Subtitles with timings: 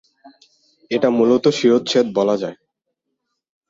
[0.91, 2.57] এটা মূলত শিরচ্ছেদ বলা যায়।